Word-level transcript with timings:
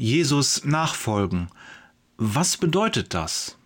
Jesus 0.00 0.64
nachfolgen. 0.64 1.50
Was 2.16 2.56
bedeutet 2.56 3.12
das? 3.12 3.58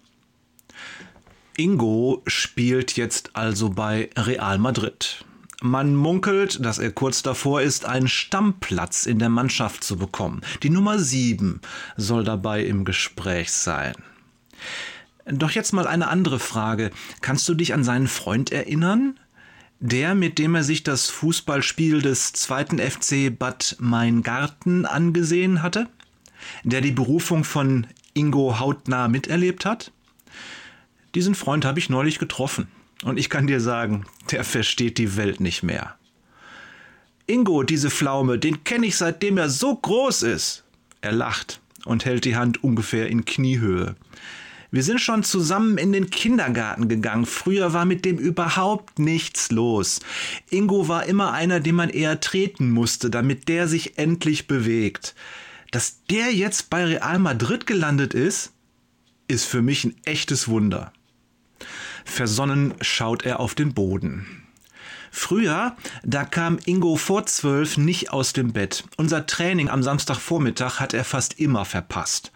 Ingo 1.57 2.23
spielt 2.27 2.97
jetzt 2.97 3.37
also 3.37 3.71
bei 3.71 4.11
Real 4.17 4.59
Madrid. 4.59 5.25
Man 5.63 5.95
munkelt, 5.95 6.65
dass 6.65 6.81
er 6.81 6.91
kurz 6.91 7.23
davor 7.23 7.63
ist, 7.63 7.85
einen 7.87 8.09
Stammplatz 8.09 9.07
in 9.07 9.21
der 9.21 9.29
Mannschaft 9.29 9.85
zu 9.85 9.97
bekommen. 9.97 10.41
Die 10.65 10.71
Nummer 10.71 10.99
7 10.99 11.61
soll 11.97 12.25
dabei 12.25 12.65
im 12.65 12.85
Gespräch 12.85 13.53
sein. 13.53 13.95
Doch 15.27 15.53
jetzt 15.53 15.73
mal 15.73 15.87
eine 15.87 16.09
andere 16.09 16.41
Frage. 16.41 16.91
Kannst 17.21 17.49
du 17.49 17.55
dich 17.55 17.73
an 17.75 17.85
seinen 17.85 18.09
Freund 18.09 18.51
erinnern? 18.51 19.21
Der, 19.79 20.17
mit 20.17 20.41
dem 20.41 20.57
er 20.57 20.65
sich 20.65 20.83
das 20.83 21.11
Fußballspiel 21.11 22.03
des 22.03 22.33
zweiten 22.33 22.81
FC 22.81 23.31
Bad 23.31 23.77
Maingarten 23.79 24.85
angesehen 24.85 25.63
hatte? 25.63 25.87
Der 26.63 26.81
die 26.81 26.93
Berufung 26.93 27.45
von 27.45 27.87
Ingo 28.15 28.59
hautnah 28.59 29.09
miterlebt 29.09 29.65
hat? 29.65 29.93
Diesen 31.15 31.35
Freund 31.35 31.65
habe 31.65 31.79
ich 31.79 31.91
neulich 31.91 32.19
getroffen. 32.19 32.69
Und 33.03 33.19
ich 33.19 33.29
kann 33.29 33.47
dir 33.47 33.61
sagen, 33.61 34.07
der 34.31 34.45
versteht 34.45 34.99
die 34.99 35.17
Welt 35.17 35.41
nicht 35.41 35.63
mehr. 35.63 35.97
Ingo, 37.27 37.63
diese 37.63 37.91
Pflaume, 37.91 38.39
den 38.39 38.65
kenne 38.65 38.87
ich 38.87 38.97
seitdem 38.97 39.39
er 39.39 39.49
so 39.49 39.75
groß 39.75 40.23
ist. 40.23 40.65
Er 41.01 41.13
lacht 41.13 41.61
und 41.85 42.05
hält 42.05 42.25
die 42.25 42.37
Hand 42.37 42.63
ungefähr 42.63 43.09
in 43.09 43.25
Kniehöhe. 43.25 43.97
Wir 44.71 44.83
sind 44.83 45.01
schon 45.01 45.23
zusammen 45.23 45.79
in 45.79 45.93
den 45.93 46.11
Kindergarten 46.11 46.89
gegangen. 46.89 47.27
Früher 47.27 47.73
war 47.73 47.85
mit 47.85 48.05
dem 48.05 48.19
überhaupt 48.19 48.99
nichts 48.99 49.53
los. 49.53 50.01
Ingo 50.51 50.89
war 50.89 51.07
immer 51.07 51.33
einer, 51.33 51.61
den 51.61 51.77
man 51.77 51.91
eher 51.91 52.21
treten 52.21 52.71
musste, 52.73 53.09
damit 53.09 53.49
der 53.49 53.69
sich 53.69 53.99
endlich 53.99 54.49
bewegt. 54.49 55.15
Dass 55.75 56.05
der 56.09 56.33
jetzt 56.33 56.71
bei 56.71 56.85
Real 56.85 57.19
Madrid 57.19 57.67
gelandet 57.67 58.15
ist, 58.15 58.53
ist 59.27 59.45
für 59.45 59.61
mich 59.61 59.83
ein 59.83 59.97
echtes 60.05 60.47
Wunder. 60.47 60.93
Versonnen 62.05 62.75
schaut 62.81 63.25
er 63.25 63.41
auf 63.41 63.57
den 63.57 63.75
Boden. 63.75 64.45
Früher, 65.11 65.75
da 66.05 66.25
kam 66.25 66.61
Ingo 66.65 66.95
vor 66.95 67.27
zwölf 67.27 67.77
nicht 67.77 68.13
aus 68.13 68.33
dem 68.33 68.53
Bett. 68.53 68.85
Unser 68.99 69.27
Training 69.27 69.69
am 69.69 69.83
Samstagvormittag 69.83 70.79
hat 70.79 70.95
er 70.95 71.03
fast 71.03 71.41
immer 71.41 71.65
verpasst. 71.65 72.31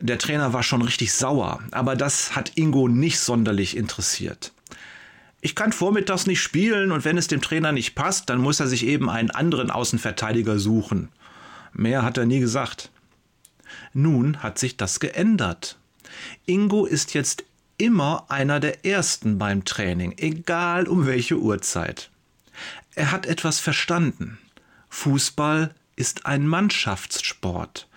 Der 0.00 0.18
Trainer 0.18 0.52
war 0.52 0.64
schon 0.64 0.82
richtig 0.82 1.12
sauer, 1.12 1.60
aber 1.70 1.94
das 1.94 2.34
hat 2.34 2.56
Ingo 2.56 2.88
nicht 2.88 3.20
sonderlich 3.20 3.76
interessiert. 3.76 4.52
Ich 5.40 5.54
kann 5.54 5.70
vormittags 5.70 6.26
nicht 6.26 6.40
spielen 6.40 6.90
und 6.90 7.04
wenn 7.04 7.18
es 7.18 7.28
dem 7.28 7.40
Trainer 7.40 7.70
nicht 7.70 7.94
passt, 7.94 8.28
dann 8.28 8.40
muss 8.40 8.58
er 8.58 8.66
sich 8.66 8.84
eben 8.84 9.08
einen 9.08 9.30
anderen 9.30 9.70
Außenverteidiger 9.70 10.58
suchen. 10.58 11.10
Mehr 11.72 12.02
hat 12.02 12.18
er 12.18 12.26
nie 12.26 12.40
gesagt. 12.40 12.90
Nun 13.92 14.42
hat 14.42 14.58
sich 14.58 14.76
das 14.76 15.00
geändert. 15.00 15.78
Ingo 16.46 16.86
ist 16.86 17.14
jetzt 17.14 17.44
immer 17.76 18.26
einer 18.28 18.60
der 18.60 18.84
Ersten 18.84 19.38
beim 19.38 19.64
Training, 19.64 20.14
egal 20.16 20.88
um 20.88 21.06
welche 21.06 21.38
Uhrzeit. 21.38 22.10
Er 22.94 23.12
hat 23.12 23.26
etwas 23.26 23.60
verstanden. 23.60 24.38
Fußball 24.88 25.74
ist 25.96 26.26
ein 26.26 26.46
Mannschaftssport. 26.46 27.88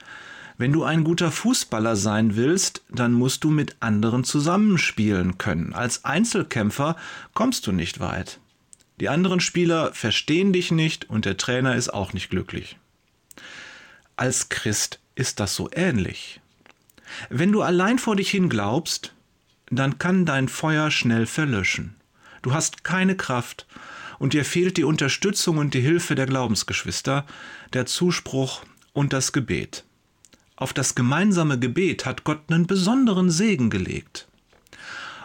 Wenn 0.57 0.73
du 0.73 0.83
ein 0.83 1.03
guter 1.03 1.31
Fußballer 1.31 1.95
sein 1.95 2.35
willst, 2.35 2.83
dann 2.89 3.13
musst 3.13 3.43
du 3.43 3.49
mit 3.49 3.77
anderen 3.79 4.23
zusammenspielen 4.23 5.39
können. 5.39 5.73
Als 5.73 6.05
Einzelkämpfer 6.05 6.97
kommst 7.33 7.65
du 7.65 7.71
nicht 7.71 7.99
weit. 7.99 8.39
Die 8.99 9.09
anderen 9.09 9.39
Spieler 9.39 9.91
verstehen 9.93 10.53
dich 10.53 10.69
nicht 10.69 11.09
und 11.09 11.25
der 11.25 11.37
Trainer 11.37 11.75
ist 11.75 11.91
auch 11.91 12.13
nicht 12.13 12.29
glücklich. 12.29 12.77
Als 14.15 14.49
Christ 14.49 14.99
ist 15.15 15.39
das 15.39 15.55
so 15.55 15.69
ähnlich. 15.73 16.41
Wenn 17.29 17.51
du 17.51 17.61
allein 17.61 17.99
vor 17.99 18.15
dich 18.15 18.29
hin 18.29 18.49
glaubst, 18.49 19.13
dann 19.69 19.97
kann 19.97 20.25
dein 20.25 20.47
Feuer 20.47 20.91
schnell 20.91 21.25
verlöschen. 21.25 21.95
Du 22.41 22.53
hast 22.53 22.83
keine 22.83 23.15
Kraft 23.15 23.67
und 24.19 24.33
dir 24.33 24.45
fehlt 24.45 24.77
die 24.77 24.83
Unterstützung 24.83 25.57
und 25.57 25.73
die 25.73 25.81
Hilfe 25.81 26.15
der 26.15 26.25
Glaubensgeschwister, 26.25 27.25
der 27.73 27.85
Zuspruch 27.85 28.63
und 28.93 29.13
das 29.13 29.31
Gebet. 29.31 29.83
Auf 30.55 30.73
das 30.73 30.93
gemeinsame 30.93 31.57
Gebet 31.57 32.05
hat 32.05 32.23
Gott 32.23 32.41
einen 32.49 32.67
besonderen 32.67 33.31
Segen 33.31 33.69
gelegt. 33.69 34.27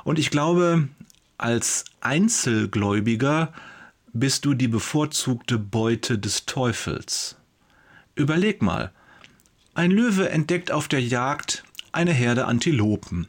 Und 0.04 0.18
ich 0.18 0.30
glaube, 0.30 0.88
als 1.36 1.84
Einzelgläubiger 2.00 3.52
bist 4.12 4.46
du 4.46 4.54
die 4.54 4.68
bevorzugte 4.68 5.58
Beute 5.58 6.18
des 6.18 6.46
Teufels. 6.46 7.36
Überleg 8.16 8.62
mal, 8.62 8.92
ein 9.74 9.90
Löwe 9.90 10.30
entdeckt 10.30 10.72
auf 10.72 10.88
der 10.88 11.02
Jagd 11.02 11.64
eine 11.92 12.12
Herde 12.12 12.46
Antilopen. 12.46 13.28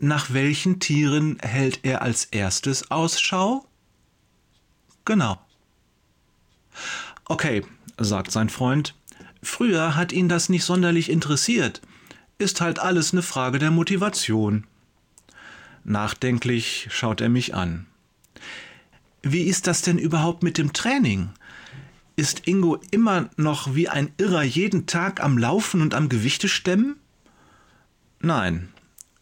Nach 0.00 0.32
welchen 0.32 0.80
Tieren 0.80 1.38
hält 1.40 1.80
er 1.84 2.02
als 2.02 2.24
erstes 2.24 2.90
Ausschau? 2.90 3.64
Genau. 5.04 5.38
Okay, 7.26 7.64
sagt 7.98 8.32
sein 8.32 8.48
Freund, 8.48 8.96
früher 9.42 9.94
hat 9.94 10.12
ihn 10.12 10.28
das 10.28 10.48
nicht 10.48 10.64
sonderlich 10.64 11.08
interessiert. 11.08 11.80
Ist 12.38 12.60
halt 12.60 12.80
alles 12.80 13.12
eine 13.12 13.22
Frage 13.22 13.60
der 13.60 13.70
Motivation. 13.70 14.66
Nachdenklich 15.84 16.88
schaut 16.90 17.20
er 17.20 17.28
mich 17.28 17.54
an. 17.54 17.86
Wie 19.22 19.42
ist 19.42 19.68
das 19.68 19.82
denn 19.82 19.98
überhaupt 19.98 20.42
mit 20.42 20.58
dem 20.58 20.72
Training? 20.72 21.30
Ist 22.20 22.46
Ingo 22.46 22.78
immer 22.90 23.30
noch 23.38 23.74
wie 23.74 23.88
ein 23.88 24.12
Irrer 24.18 24.42
jeden 24.42 24.84
Tag 24.84 25.24
am 25.24 25.38
Laufen 25.38 25.80
und 25.80 25.94
am 25.94 26.10
Gewichte 26.10 26.48
stemmen? 26.48 26.96
Nein, 28.20 28.68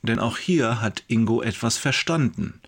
denn 0.03 0.19
auch 0.19 0.37
hier 0.37 0.81
hat 0.81 1.05
Ingo 1.07 1.41
etwas 1.41 1.77
verstanden. 1.77 2.61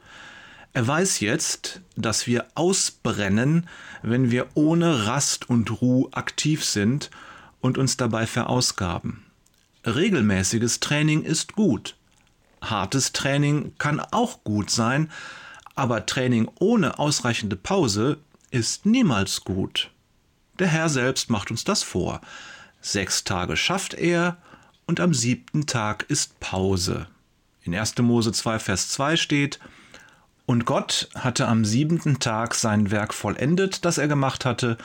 Er 0.72 0.86
weiß 0.86 1.18
jetzt, 1.18 1.80
dass 1.96 2.28
wir 2.28 2.46
ausbrennen, 2.54 3.66
wenn 4.02 4.30
wir 4.30 4.46
ohne 4.54 5.06
Rast 5.06 5.50
und 5.50 5.82
Ruhe 5.82 6.08
aktiv 6.12 6.64
sind 6.64 7.10
und 7.60 7.76
uns 7.76 7.96
dabei 7.96 8.24
verausgaben. 8.28 9.24
Regelmäßiges 9.84 10.78
Training 10.78 11.24
ist 11.24 11.54
gut. 11.54 11.96
Hartes 12.62 13.10
Training 13.10 13.72
kann 13.78 13.98
auch 13.98 14.44
gut 14.44 14.70
sein, 14.70 15.10
aber 15.74 16.06
Training 16.06 16.48
ohne 16.60 17.00
ausreichende 17.00 17.56
Pause 17.56 18.18
ist 18.52 18.86
niemals 18.86 19.42
gut. 19.42 19.90
Der 20.60 20.68
Herr 20.68 20.90
selbst 20.90 21.30
macht 21.30 21.50
uns 21.50 21.64
das 21.64 21.82
vor. 21.82 22.20
Sechs 22.82 23.24
Tage 23.24 23.56
schafft 23.56 23.94
er 23.94 24.36
und 24.86 25.00
am 25.00 25.14
siebten 25.14 25.64
Tag 25.64 26.04
ist 26.08 26.38
Pause. 26.38 27.06
In 27.62 27.74
1. 27.74 27.96
Mose 27.98 28.30
2, 28.30 28.58
Vers 28.58 28.90
2 28.90 29.16
steht, 29.16 29.58
und 30.44 30.66
Gott 30.66 31.08
hatte 31.14 31.48
am 31.48 31.64
siebenten 31.64 32.18
Tag 32.18 32.54
sein 32.54 32.90
Werk 32.90 33.14
vollendet, 33.14 33.86
das 33.86 33.96
er 33.96 34.06
gemacht 34.06 34.44
hatte, 34.44 34.76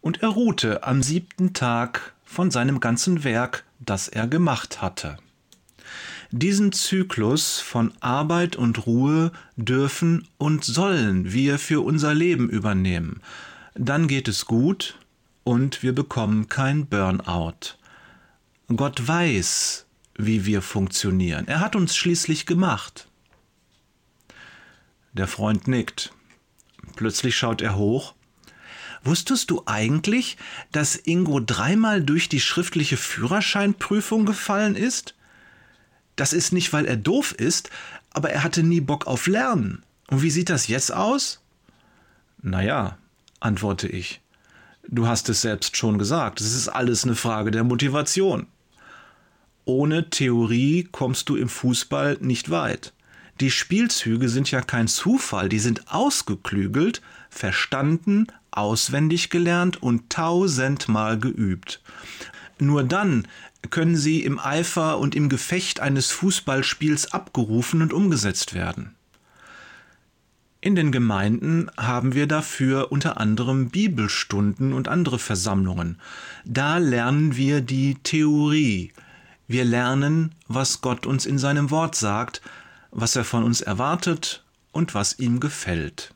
und 0.00 0.22
er 0.22 0.30
ruhte 0.30 0.84
am 0.84 1.02
siebten 1.02 1.52
Tag 1.52 2.14
von 2.24 2.50
seinem 2.50 2.80
ganzen 2.80 3.22
Werk, 3.22 3.64
das 3.78 4.08
er 4.08 4.26
gemacht 4.26 4.80
hatte. 4.80 5.18
Diesen 6.30 6.72
Zyklus 6.72 7.60
von 7.60 7.92
Arbeit 8.00 8.56
und 8.56 8.86
Ruhe 8.86 9.32
dürfen 9.56 10.26
und 10.38 10.64
sollen 10.64 11.30
wir 11.30 11.58
für 11.58 11.84
unser 11.84 12.14
Leben 12.14 12.48
übernehmen. 12.48 13.20
Dann 13.74 14.08
geht 14.08 14.26
es 14.26 14.46
gut 14.46 14.94
und 15.44 15.82
wir 15.82 15.94
bekommen 15.94 16.48
kein 16.48 16.86
Burnout. 16.86 17.76
Gott 18.74 19.06
weiß, 19.06 19.86
wie 20.16 20.46
wir 20.46 20.62
funktionieren. 20.62 21.48
Er 21.48 21.60
hat 21.60 21.74
uns 21.76 21.96
schließlich 21.96 22.46
gemacht. 22.46 23.08
Der 25.12 25.26
Freund 25.26 25.66
nickt. 25.66 26.12
Plötzlich 26.96 27.36
schaut 27.36 27.62
er 27.62 27.76
hoch. 27.76 28.14
Wusstest 29.02 29.50
du 29.50 29.62
eigentlich, 29.66 30.36
dass 30.72 30.94
Ingo 30.94 31.40
dreimal 31.40 32.02
durch 32.02 32.28
die 32.28 32.40
schriftliche 32.40 32.96
Führerscheinprüfung 32.96 34.26
gefallen 34.26 34.76
ist? 34.76 35.14
Das 36.16 36.32
ist 36.32 36.52
nicht, 36.52 36.72
weil 36.72 36.84
er 36.84 36.96
doof 36.96 37.32
ist, 37.32 37.70
aber 38.10 38.30
er 38.30 38.44
hatte 38.44 38.62
nie 38.62 38.80
Bock 38.80 39.06
auf 39.06 39.26
Lernen. 39.26 39.82
Und 40.08 40.22
wie 40.22 40.30
sieht 40.30 40.50
das 40.50 40.68
jetzt 40.68 40.92
aus? 40.92 41.40
Naja, 42.42 42.98
antworte 43.40 43.88
ich. 43.88 44.20
Du 44.88 45.06
hast 45.06 45.28
es 45.28 45.42
selbst 45.42 45.76
schon 45.76 45.98
gesagt, 45.98 46.40
es 46.40 46.54
ist 46.54 46.68
alles 46.68 47.04
eine 47.04 47.14
Frage 47.14 47.50
der 47.50 47.64
Motivation. 47.64 48.46
Ohne 49.64 50.10
Theorie 50.10 50.88
kommst 50.90 51.28
du 51.28 51.36
im 51.36 51.48
Fußball 51.48 52.18
nicht 52.20 52.50
weit. 52.50 52.92
Die 53.40 53.50
Spielzüge 53.50 54.28
sind 54.28 54.50
ja 54.50 54.60
kein 54.60 54.88
Zufall, 54.88 55.48
die 55.48 55.58
sind 55.58 55.90
ausgeklügelt, 55.92 57.00
verstanden, 57.30 58.26
auswendig 58.50 59.30
gelernt 59.30 59.82
und 59.82 60.10
tausendmal 60.10 61.18
geübt. 61.18 61.80
Nur 62.58 62.84
dann 62.84 63.26
können 63.70 63.96
sie 63.96 64.22
im 64.24 64.38
Eifer 64.38 64.98
und 64.98 65.14
im 65.14 65.28
Gefecht 65.28 65.80
eines 65.80 66.10
Fußballspiels 66.10 67.12
abgerufen 67.12 67.82
und 67.82 67.92
umgesetzt 67.92 68.54
werden. 68.54 68.94
In 70.62 70.76
den 70.76 70.92
Gemeinden 70.92 71.70
haben 71.78 72.12
wir 72.12 72.26
dafür 72.26 72.92
unter 72.92 73.18
anderem 73.18 73.70
Bibelstunden 73.70 74.74
und 74.74 74.88
andere 74.88 75.18
Versammlungen. 75.18 75.98
Da 76.44 76.76
lernen 76.76 77.34
wir 77.34 77.62
die 77.62 77.94
Theorie. 78.02 78.92
Wir 79.48 79.64
lernen, 79.64 80.34
was 80.48 80.82
Gott 80.82 81.06
uns 81.06 81.24
in 81.24 81.38
seinem 81.38 81.70
Wort 81.70 81.94
sagt, 81.94 82.42
was 82.90 83.16
er 83.16 83.24
von 83.24 83.42
uns 83.42 83.62
erwartet 83.62 84.44
und 84.70 84.94
was 84.94 85.18
ihm 85.18 85.40
gefällt. 85.40 86.12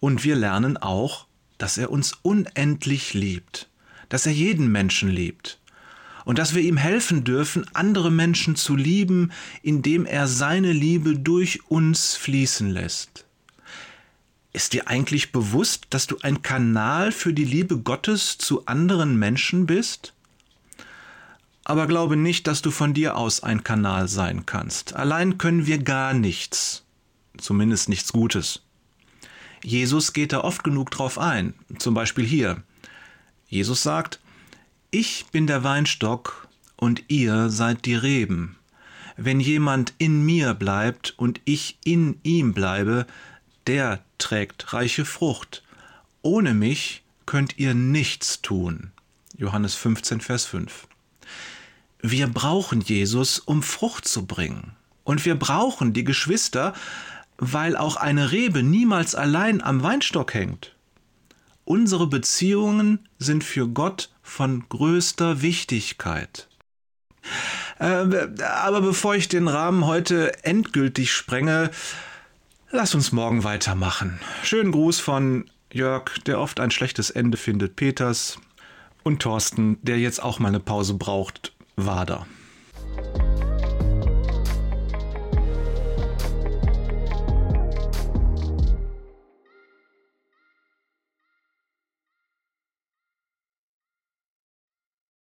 Und 0.00 0.22
wir 0.22 0.36
lernen 0.36 0.76
auch, 0.76 1.24
dass 1.56 1.78
er 1.78 1.90
uns 1.90 2.18
unendlich 2.20 3.14
liebt, 3.14 3.70
dass 4.10 4.26
er 4.26 4.32
jeden 4.32 4.70
Menschen 4.70 5.08
liebt 5.08 5.58
und 6.26 6.38
dass 6.38 6.54
wir 6.54 6.60
ihm 6.60 6.76
helfen 6.76 7.24
dürfen, 7.24 7.64
andere 7.72 8.10
Menschen 8.10 8.54
zu 8.54 8.76
lieben, 8.76 9.32
indem 9.62 10.04
er 10.04 10.28
seine 10.28 10.72
Liebe 10.72 11.18
durch 11.18 11.60
uns 11.70 12.16
fließen 12.16 12.68
lässt. 12.68 13.24
Ist 14.52 14.72
dir 14.72 14.88
eigentlich 14.88 15.30
bewusst, 15.30 15.86
dass 15.90 16.06
du 16.06 16.18
ein 16.22 16.42
Kanal 16.42 17.12
für 17.12 17.32
die 17.32 17.44
Liebe 17.44 17.78
Gottes 17.78 18.36
zu 18.36 18.66
anderen 18.66 19.16
Menschen 19.16 19.66
bist? 19.66 20.12
Aber 21.64 21.86
glaube 21.86 22.16
nicht, 22.16 22.48
dass 22.48 22.62
du 22.62 22.72
von 22.72 22.94
dir 22.94 23.16
aus 23.16 23.44
ein 23.44 23.62
Kanal 23.62 24.08
sein 24.08 24.46
kannst. 24.46 24.94
Allein 24.94 25.38
können 25.38 25.66
wir 25.66 25.78
gar 25.78 26.14
nichts, 26.14 26.84
zumindest 27.38 27.88
nichts 27.88 28.12
Gutes. 28.12 28.62
Jesus 29.62 30.12
geht 30.12 30.32
da 30.32 30.40
oft 30.40 30.64
genug 30.64 30.90
drauf 30.90 31.18
ein, 31.18 31.54
zum 31.78 31.94
Beispiel 31.94 32.24
hier. 32.24 32.62
Jesus 33.46 33.82
sagt, 33.82 34.20
ich 34.90 35.26
bin 35.30 35.46
der 35.46 35.62
Weinstock 35.62 36.48
und 36.76 37.04
ihr 37.08 37.50
seid 37.50 37.84
die 37.84 37.94
Reben. 37.94 38.56
Wenn 39.16 39.38
jemand 39.38 39.92
in 39.98 40.24
mir 40.24 40.54
bleibt 40.54 41.14
und 41.18 41.40
ich 41.44 41.78
in 41.84 42.18
ihm 42.22 42.54
bleibe, 42.54 43.06
der 43.70 44.00
trägt 44.18 44.72
reiche 44.72 45.04
Frucht. 45.04 45.62
Ohne 46.22 46.54
mich 46.54 47.04
könnt 47.24 47.56
ihr 47.56 47.72
nichts 47.72 48.42
tun. 48.42 48.90
Johannes 49.36 49.76
15, 49.76 50.20
Vers 50.20 50.44
5. 50.46 50.88
Wir 52.02 52.26
brauchen 52.26 52.80
Jesus, 52.80 53.38
um 53.38 53.62
Frucht 53.62 54.08
zu 54.08 54.26
bringen. 54.26 54.72
Und 55.04 55.24
wir 55.24 55.36
brauchen 55.36 55.92
die 55.92 56.02
Geschwister, 56.02 56.74
weil 57.38 57.76
auch 57.76 57.94
eine 57.94 58.32
Rebe 58.32 58.64
niemals 58.64 59.14
allein 59.14 59.62
am 59.62 59.84
Weinstock 59.84 60.34
hängt. 60.34 60.74
Unsere 61.64 62.08
Beziehungen 62.08 63.08
sind 63.20 63.44
für 63.44 63.68
Gott 63.68 64.10
von 64.20 64.64
größter 64.68 65.42
Wichtigkeit. 65.42 66.48
Äh, 67.78 67.84
aber 68.42 68.80
bevor 68.80 69.14
ich 69.14 69.28
den 69.28 69.46
Rahmen 69.46 69.86
heute 69.86 70.42
endgültig 70.42 71.12
sprenge, 71.12 71.70
lass 72.70 72.94
uns 72.94 73.12
morgen 73.12 73.44
weitermachen. 73.44 74.20
Schönen 74.42 74.72
Gruß 74.72 75.00
von 75.00 75.50
Jörg, 75.72 76.18
der 76.26 76.40
oft 76.40 76.60
ein 76.60 76.70
schlechtes 76.70 77.10
Ende 77.10 77.36
findet, 77.36 77.76
Peters 77.76 78.38
und 79.02 79.20
Thorsten, 79.20 79.78
der 79.82 79.98
jetzt 79.98 80.22
auch 80.22 80.38
mal 80.38 80.48
eine 80.48 80.60
Pause 80.60 80.94
braucht, 80.94 81.52
Wader. 81.76 82.26